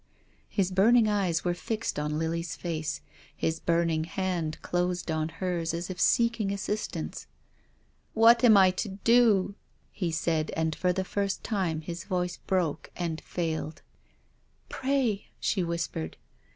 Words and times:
His 0.49 0.71
burning 0.71 1.07
eyes 1.07 1.45
were 1.45 1.53
fixed 1.53 1.99
on 1.99 2.17
Lily's 2.17 2.55
face. 2.55 3.01
His 3.37 3.59
burning 3.59 4.05
hand 4.05 4.59
closed 4.63 5.11
on 5.11 5.29
hers 5.29 5.75
as 5.75 5.91
if 5.91 6.01
seeking 6.01 6.51
as 6.51 6.61
sistance." 6.61 7.27
What 8.15 8.43
am 8.43 8.57
I 8.57 8.71
to 8.71 8.89
do?" 8.89 9.53
he 9.91 10.09
said, 10.09 10.49
and 10.55 10.73
for 10.75 10.91
the 10.91 11.05
first 11.05 11.43
time 11.43 11.81
his 11.81 12.05
voice 12.05 12.37
broke 12.37 12.89
and 12.95 13.21
failed." 13.21 13.83
Pray!" 14.69 15.27
she 15.39 15.63
whispered. 15.63 16.17